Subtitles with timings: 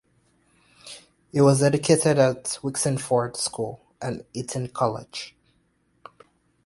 [1.31, 5.35] He was educated at Wixenford School and Eton College.